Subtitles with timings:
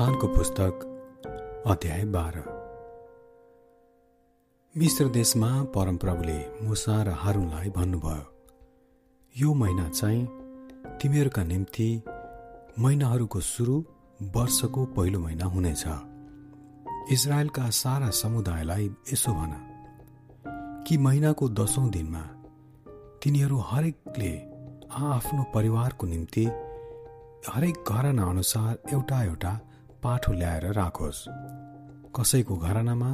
[0.00, 2.42] प्रस्थानको पुस्तक अध्याय बाह्र।
[4.74, 8.24] मिश्र देशमा परमप्रभुले मुसा र हारुनलाई भन्नुभयो
[9.34, 10.24] यो महिना चाहिँ
[11.02, 11.90] तिमीहरूका निम्ति
[12.78, 13.76] महिनाहरूको सुरु
[14.36, 15.84] वर्षको पहिलो महिना हुनेछ।
[17.12, 19.52] इजरायलका सारा समुदायलाई यसो भन
[20.88, 22.24] कि महिनाको दसौँ दिनमा
[23.22, 24.36] तिनीहरू हरेकले
[25.12, 26.46] आफ्नो परिवारको निम्ति
[27.52, 29.60] हरेक घराना अनुसार एउटा एउटा
[30.02, 31.24] पाठो ल्याएर राखोस्।
[32.16, 33.10] कसैको घरानामा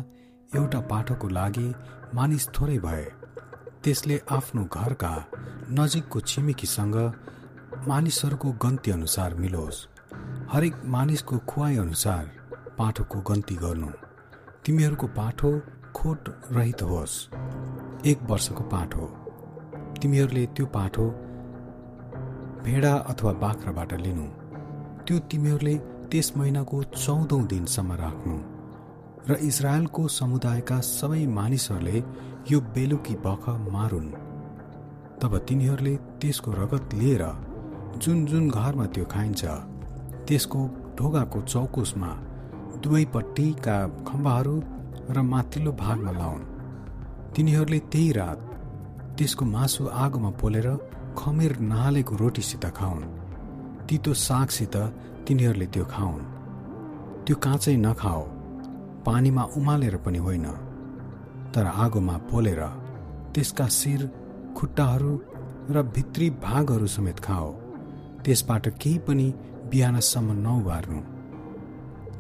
[0.55, 1.75] एउटा पाठोको लागि
[2.15, 3.05] मानिस थोरै भए
[3.85, 5.13] त्यसले आफ्नो घरका
[5.71, 6.97] नजिकको छिमेकीसँग
[7.89, 9.87] मानिसहरूको गन्ती अनुसार मिलोस्।
[10.53, 12.25] हरेक मानिसको खुवाई अनुसार
[12.79, 13.91] पाठोको गन्ती गर्नु।
[14.65, 15.51] तिमीहरूको पाठो
[15.95, 17.15] खोट रहित होस्।
[18.07, 19.07] एक वर्षको पाठो।
[20.03, 21.05] तिमीहरूले त्यो पाठो
[22.65, 24.27] भेडा अथवा बाख्राबाट लिनु।
[25.05, 28.37] त्यो तिमीहरूले त्यस महिनाको चौधौँ दिनसम्म राख्नु।
[29.29, 31.99] र इजरायलको समुदायका सबै मानिसहरूले
[32.51, 34.11] यो बेलुकी बख मारुन्।
[35.21, 37.25] तब तिनीहरूले त्यसको रगत लिएर
[38.03, 39.43] जुन जुन घरमा त्यो खाइन्छ
[40.27, 40.61] त्यसको
[40.99, 42.11] ढोगाको चौकुसमा
[42.83, 43.77] दुवैपट्टिका
[44.09, 44.57] खम्बाहरू
[45.15, 46.49] र माथिल्लो भागमा लाउन्।
[47.35, 48.39] तिनीहरूले त्यही रात
[49.17, 50.69] त्यसको मासु आगोमा पोलेर
[51.19, 53.05] खमेर नहालेको रोटीसित खाउन्।
[53.89, 54.77] तितो सागसित
[55.27, 56.25] तिनीहरूले त्यो खाउन्।
[57.25, 58.23] त्यो काँचै नखाओ
[59.07, 60.47] पानीमा उमालेर पनि होइन।
[61.55, 62.63] तर आगोमा पोलेर
[63.35, 64.01] त्यसका शिर
[64.57, 65.13] खुट्टाहरू
[65.75, 67.49] र भित्री भागहरू समेत खाओ।
[68.25, 69.27] त्यसबाट केही पनि
[69.71, 71.01] बिहानसम्म नउबार्नु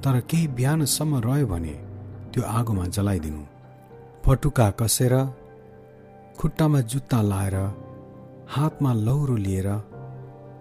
[0.02, 1.74] तर केही बिहानसम्म रह्यो भने
[2.32, 3.42] त्यो आगोमा जलाइदिनु।
[4.24, 5.14] पटुका कसेर
[6.38, 7.56] खुट्टामा जुत्ता लाएर
[8.54, 9.68] हातमा लौरो लिएर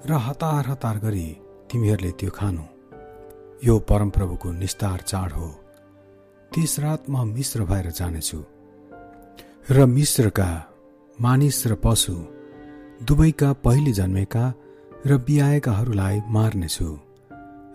[0.09, 1.27] र हतार हतार गरी
[1.71, 2.63] तिमीहरूले त्यो खानु।
[3.63, 5.47] यो परमप्रभुको निस्तार चाड हो।
[6.51, 8.39] त्यस रात म मिश्र भएर जानेछु।
[9.69, 10.49] र मिश्रका
[11.21, 12.13] मानिस र पशु
[13.03, 14.53] दुवैका पहिले जन्मेका
[15.05, 16.89] र बिहाएकाहरूलाई मार्नेछु।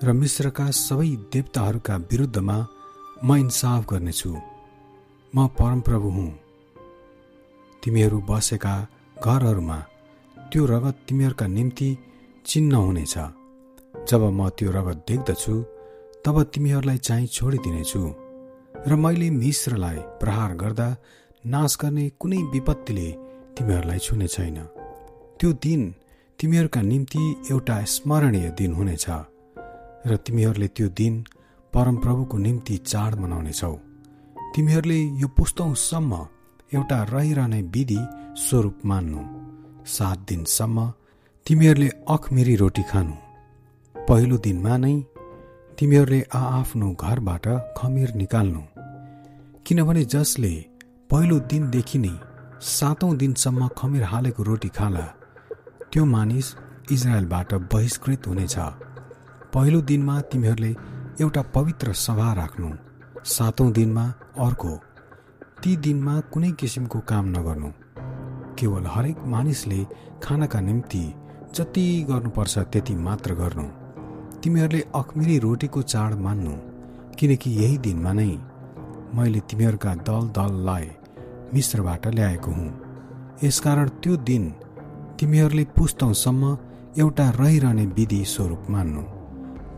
[0.02, 2.58] र मिश्रका सबै देवताहरूका विरुद्धमा
[3.24, 4.32] म इन्साफ गर्नेछु।
[5.34, 6.30] म परमप्रभु हुँ।
[7.82, 8.74] तिमीहरू बसेका
[9.24, 9.78] घरहरूमा
[10.52, 11.90] त्यो रगत तिमीहरूका निम्ति
[12.46, 13.14] चिन्ह हुनेछ।
[14.08, 15.54] जब म त्यो रगत देख्दछु
[16.24, 18.02] तब तिमीहरूलाई चाहिँ छोडिदिनेछु।
[18.88, 20.88] र मैले मिश्रलाई प्रहार गर्दा
[21.46, 23.08] नाश गर्ने कुनै विपत्तिले
[23.56, 24.58] तिमीहरूलाई छुने छैन।
[25.38, 25.94] त्यो दिन
[26.38, 29.06] तिमीहरूका निम्ति एउटा स्मरणीय दिन हुनेछ।
[30.06, 31.14] र तिमीहरूले त्यो दिन
[31.72, 33.74] परमप्रभुको निम्ति चाड मनाउनेछौ।
[34.54, 36.12] तिमीहरूले यो पुस्तौँसम्म
[36.74, 38.00] एउटा रहिरहने विधि
[38.36, 39.22] स्वरूप मान्नु।
[39.86, 40.92] सात दिनसम्म
[41.46, 43.14] तिमीहरूले अखमेरी रोटी खानु।
[43.96, 44.92] पहिलो दिनमा नै
[45.78, 47.46] तिमीहरूले आआफ्नो घरबाट
[47.78, 48.60] खमिर निकाल्नु।
[49.66, 50.52] किनभने जसले
[51.10, 52.12] पहिलो दिनदेखि नै
[52.68, 55.06] सातौँ दिनसम्म खमिर हालेको रोटी खाला
[55.90, 56.46] त्यो मानिस
[56.90, 58.56] इजरायलबाट बहिष्कृत हुनेछ।
[59.54, 60.72] पहिलो दिनमा तिमीहरूले
[61.20, 62.68] एउटा पवित्र सभा राख्नु।
[63.26, 64.04] सातौँ दिनमा
[64.38, 64.72] अर्को।
[65.62, 67.70] ती दिनमा कुनै किसिमको काम नगर्नु।
[68.58, 69.80] केवल हरेक मानिसले
[70.22, 71.02] खानाका निम्ति
[71.54, 73.62] जति गर्नुपर्छ त्यति मात्र गर्नु।
[74.42, 76.52] तिमीहरूले अखमिरी रोटीको चाड मान्नु
[77.18, 78.30] किनकि यही दिनमा नै
[79.14, 80.86] मैले तिमीहरूका दल दललाई
[81.54, 82.70] मिश्रबाट ल्याएको हुँ।
[83.44, 84.44] यसकारण त्यो दिन
[85.18, 86.56] तिमीहरूले पुस्तौँसम्म
[86.98, 89.02] एउटा रहिरहने विधि स्वरूप मान्नु।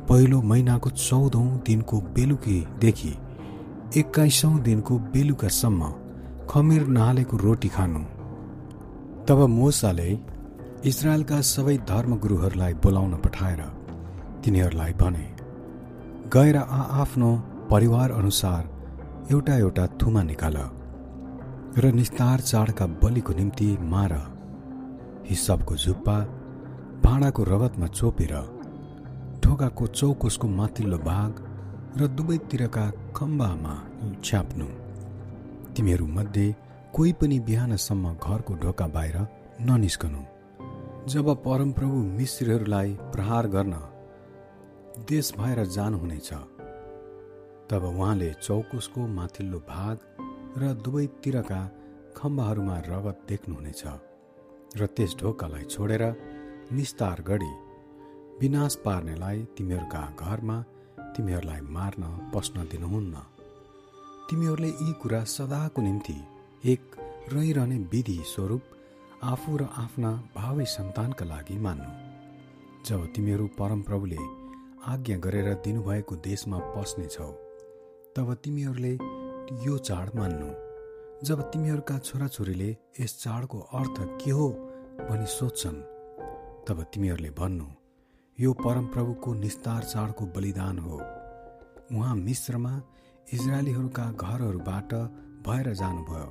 [0.09, 3.13] पहिलो महिनाको चौधौँ दिनको बेलुकीदेखि
[4.01, 5.91] एक्काइसौँ दिनको बेलुकासम्म
[6.51, 8.03] खमिर नहालेको रोटी खानु।
[9.27, 10.09] तब मोसाले
[10.91, 13.61] इजरायलका सबै धर्मगुरुहरूलाई बोलाउन पठाएर
[14.43, 15.27] तिनीहरूलाई भने
[16.35, 16.57] गएर
[17.03, 17.29] आफ्नो
[17.71, 18.63] परिवार अनुसार
[19.33, 20.57] एउटा एउटा थुमा निकाल
[21.79, 24.13] र निस्तार चाडका बलिको निम्ति मार।
[25.31, 26.17] हिसाबको झुप्पा
[27.05, 28.35] भाँडाको रगतमा चोपेर
[29.43, 31.33] ढोकाको चौकोसको माथिल्लो भाग
[31.99, 32.87] र दुवैतिरका
[33.17, 33.75] खम्बामा
[34.25, 34.69] छ्याप्नु।
[35.75, 36.47] तिमीहरूमध्ये
[36.95, 39.17] कोही पनि बिहानसम्म घरको ढोका बाहिर
[39.71, 40.23] ननिस्कनु।
[41.09, 43.73] जब परमप्रभु मिश्रीहरूलाई प्रहार गर्न
[45.09, 46.29] देश भएर जानुहुनेछ
[47.71, 49.99] तब उहाँले चौकुसको माथिल्लो भाग
[50.59, 51.61] र दुवैतिरका
[52.17, 53.83] खम्बाहरूमा रगत देख्नुहुनेछ
[54.77, 56.05] र त्यस ढोकालाई छोडेर
[56.73, 57.53] निस्तार गरी
[58.41, 60.61] विनाश पार्नेलाई तिमीहरूका घरमा
[61.17, 62.03] तिमीहरूलाई मार्न
[62.35, 63.25] पस्न दिनुहुन्न।
[64.31, 66.19] तिमीहरूले यी कुरा सदाको निम्ति
[66.73, 66.97] एक
[67.33, 68.72] रहिरहने विधि स्वरूप
[69.23, 71.91] आफू र आफ्ना भावी सन्तानका लागि मान्नु।
[72.87, 74.23] जब तिमीहरू परमप्रभुले
[74.93, 77.31] आज्ञा गरेर दिनुभएको देशमा पस्नेछौ
[78.17, 78.93] तब तिमीहरूले
[79.65, 80.49] यो चाड मान्नु।
[81.27, 82.71] जब तिमीहरूका छोराछोरीले
[83.01, 84.49] यस चाडको अर्थ के हो
[85.07, 85.79] भनी सोध्छन्
[86.67, 87.67] तब तिमीहरूले भन्नु
[88.39, 90.97] यो परमप्रभुको निस्तार चाडको बलिदान हो।
[91.95, 92.73] उहाँ मिश्रमा
[93.33, 94.95] इजरायलीहरूका घरहरूबाट
[95.47, 96.31] भएर जानुभयो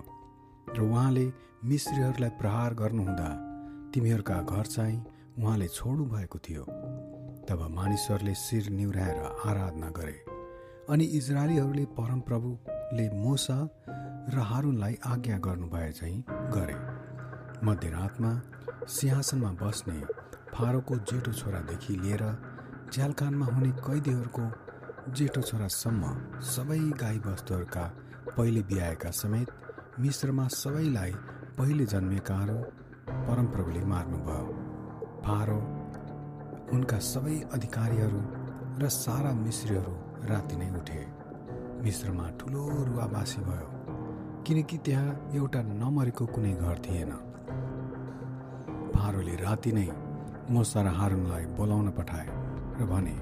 [0.76, 1.26] र उहाँले
[1.64, 3.30] मिश्रीहरूलाई प्रहार गर्नुहुँदा
[3.94, 4.98] तिमीहरूका घर चाहिँ
[5.40, 6.64] उहाँले छोड्नु भएको थियो।
[7.46, 10.18] तब मानिसहरूले शिर निहुराएर आराधना गरे
[10.90, 13.58] अनि इजरायलीहरूले परमप्रभुले मोसा
[14.34, 16.24] र हारुनलाई आज्ञा गर्नुभए चाहिँ
[16.56, 16.78] गरे।
[17.66, 18.32] मध्यरातमा
[18.90, 20.00] सिंहासनमा बस्ने
[20.54, 22.24] फारोको जेठो छोरादेखि लिएर
[22.94, 24.46] झ्यालखानमा हुने कैदीहरूको
[25.14, 26.04] जेठो छोरासम्म
[26.54, 27.86] सबै गाईबस्तुहरूका
[28.38, 29.50] पहिले बिहाएका समेत
[30.00, 31.14] मिश्रमा सबैलाई
[31.62, 32.54] पहिले जन्मेकाहरू
[33.26, 34.54] परमप्रभुले मार्नुभयो।
[35.26, 35.58] फारो
[36.74, 38.22] उनका सबै अधिकारीहरू
[38.82, 39.94] र सारा मिश्रीहरू
[40.32, 41.02] राति नै उठे।
[41.86, 43.68] मिश्रमा ठुलो रुवाबासी भयो
[44.42, 47.14] किनकि त्यहाँ एउटा नमरेको कुनै घर थिएन।
[48.98, 49.88] फारोले राति नै
[50.50, 52.28] मोसा र हारुनलाई बोलाउन पठाए
[52.80, 53.18] र भने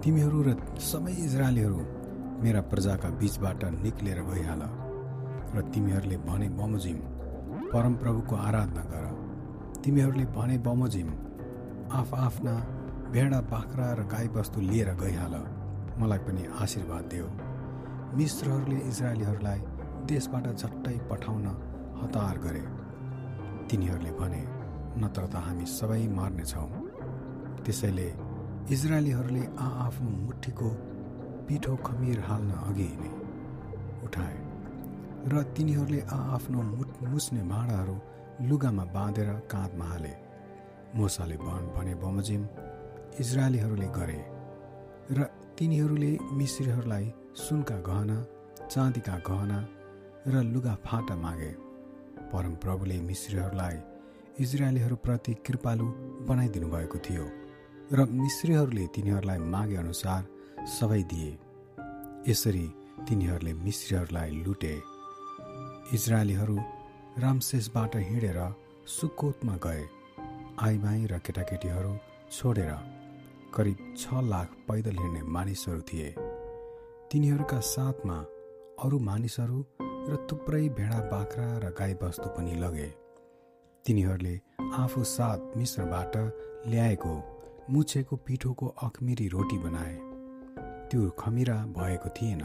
[0.00, 0.56] तिमीहरू र
[0.90, 1.80] सबै इजरायलीहरू
[2.44, 4.62] मेरा प्रजाका बीचबाट निक्लेर गइहाल।
[5.54, 7.00] र तिमीहरूले भने बमोजिम
[7.72, 9.04] परमप्रभुको आराधना गर।
[9.82, 11.08] तिमीहरूले भने बमोजिम
[11.92, 12.54] आफ्ना
[13.12, 15.34] भेडा बाख्रा र गाईबस्तु लिएर गइहाल।
[16.00, 17.26] मलाई पनि आशीर्वाद दियो
[18.16, 19.60] मिश्रहरूले इजरायलीहरूलाई
[20.08, 21.46] देशबाट झट्टै पठाउन
[22.00, 22.64] हतार गरे।
[23.68, 24.42] तिनीहरूले भने
[25.02, 26.68] नत्र त हामी सबै मर्नेछौँ
[27.64, 28.08] त्यसैले
[28.74, 30.68] इजरायलीहरूले आआफ्नो मुठीको
[31.46, 33.12] पिठो खमिर हाल्न अघि नै
[34.04, 34.38] उठाए।
[35.30, 36.60] र तिनीहरूले आआफ्नो
[37.02, 37.96] मुस्ने भाँडाहरू
[38.48, 40.14] लुगामा बाँधेर काँधमा हाले।
[40.96, 42.42] मोसाले भन भने बमोजिम
[43.20, 44.20] इजरायलीहरूले गरे
[45.10, 45.20] र
[45.58, 47.06] तिनीहरूले मिश्रीहरूलाई
[47.36, 48.18] सुनका गहना
[48.66, 49.58] चाँदीका गहना
[50.26, 51.52] र लुगा फाटा मागे।
[52.32, 53.76] परमप्रभुले मिश्रीहरूलाई
[54.40, 55.86] इजरायलीहरूप्रति कृपालु
[56.28, 57.24] बनाइदिनु भएको थियो
[57.92, 60.22] र मिश्रीहरूले तिनीहरूलाई मागे अनुसार
[60.76, 61.32] सबै दिए।
[62.28, 62.66] यसरी
[63.08, 64.74] तिनीहरूले मिश्रीहरूलाई लुटे।
[65.94, 66.56] इजरायलीहरू
[67.18, 68.38] रामशेषबाट हिँडेर
[68.88, 69.84] सुकोतमा गए।
[70.58, 71.92] आइमाई र केटाकेटीहरू
[72.32, 72.70] छोडेर
[73.54, 76.08] करिब छ लाख पैदल हिँड्ने मानिसहरू थिए।
[77.12, 78.16] तिनीहरूका साथमा
[78.84, 82.88] अरू मानिसहरू र थुप्रै भेडा बाख्रा र गाईबस्तु पनि लगे।
[83.84, 84.34] तिनीहरूले
[84.74, 86.16] आफू साथ मिश्रबाट
[86.66, 87.14] ल्याएको
[87.70, 89.94] मुछेको पिठोको अखमिरी रोटी बनाए।
[90.88, 92.42] त्यो खमिरा भएको थिएन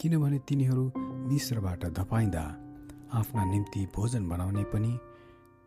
[0.00, 0.90] किनभने तिनीहरू
[1.28, 2.46] मिश्रबाट धपाइँदा
[3.14, 4.98] आफ्ना निम्ति भोजन बनाउने पनि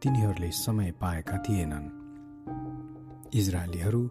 [0.02, 1.88] तिनीहरूले समय पाएका थिएनन्।
[3.34, 4.10] इजरायलीहरू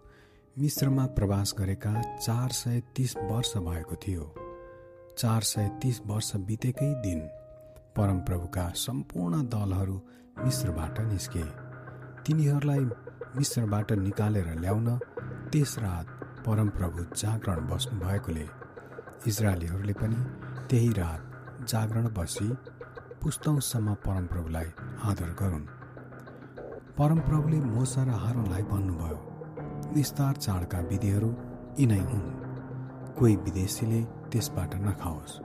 [0.57, 4.25] मिश्रमा प्रवास गरेका चार सय तिस वर्ष भएको थियो।
[5.19, 7.21] चार सय तिस वर्ष बितेकै दिन
[7.97, 10.01] परमप्रभुका सम्पूर्ण दलहरू
[10.45, 11.45] मिश्रबाट निस्के।
[12.23, 12.85] तिनीहरूलाई
[13.37, 14.99] मिश्रबाट निकालेर ल्याउन
[15.53, 16.07] त्यस रात
[16.47, 18.47] परमप्रभु जागरण बस्नु भएकोले
[19.27, 20.21] इजरायलीहरूले पनि
[20.71, 22.49] त्यही रात जागरण बसी
[23.23, 24.69] पुस्तौँसम्म परमप्रभुलाई
[25.05, 25.65] आदर गरून्।
[26.99, 29.19] परमप्रभुले मोसा र हारुनलाई भन्नुभयो
[29.95, 31.29] निस्तार चाडका विधिहरू
[31.81, 32.25] यिनै हुन्।
[33.19, 34.01] कोही विदेशीले
[34.33, 35.37] त्यसबाट नखाओस्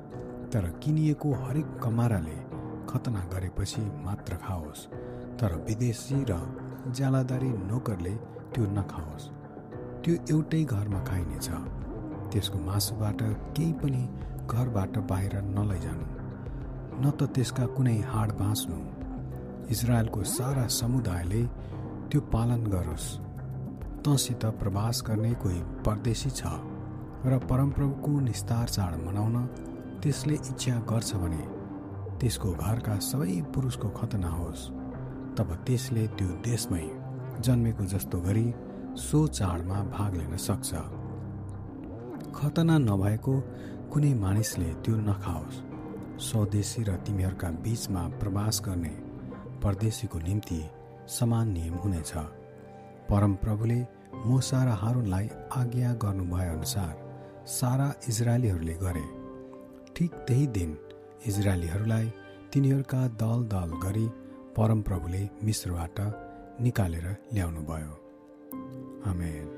[0.54, 2.38] तर किनिएको हरेक कमाराले
[2.90, 4.88] खतना गरेपछि मात्र खाओस्
[5.36, 6.40] तर विदेशी र
[6.96, 8.16] ज्यालादारी नोकरले
[8.56, 9.30] त्यो नखाओस्।
[10.04, 11.48] त्यो एउटै घरमा खाइनेछ।
[12.32, 13.20] त्यसको मासुबाट
[13.56, 14.04] केही पनि
[14.48, 16.15] घरबाट बाहिर नलैजानु
[17.02, 18.78] न त त्यसका कुनै हाड बाँच्नु।
[19.74, 21.44] इजरायलको सारा समुदायले
[22.10, 23.08] त्यो पालन गरोस्।
[24.06, 26.42] तँसित प्रवास गर्ने कोही परदेशी छ
[27.26, 29.36] र परमप्रभुको निस्तार चाड मनाउन
[30.02, 31.44] त्यसले इच्छा गर्छ भने
[32.22, 34.70] त्यसको घरका सबै पुरुषको खतना होस्।
[35.38, 36.86] तब त्यसले त्यो देशमै
[37.42, 38.48] जन्मेको जस्तो गरी
[39.02, 40.70] सो चाडमा भाग लिन सक्छ।
[42.38, 43.34] खतना नभएको
[43.92, 45.65] कुनै मानिसले त्यो नखाओस्।
[46.20, 48.90] स्वदेशी र तिमीहरूका बीचमा प्रवास गर्ने
[49.64, 50.60] परदेशीको निम्ति
[51.08, 52.14] समान नियम हुनेछ।
[53.10, 53.80] परमप्रभुले
[54.26, 56.94] मोसा र हारुनलाई आज्ञा गर्नुभए अनुसार
[57.48, 59.06] सारा इजरायलीहरूले गरे।
[59.96, 60.78] ठिक त्यही दिन
[61.28, 62.12] इजरायलीहरूलाई
[62.54, 64.08] तिनीहरूका दल दल गरी
[64.58, 66.00] परमप्रभुले मिश्रबाट
[66.62, 67.94] निकालेर ल्याउनुभयो।
[69.12, 69.55] आमेन।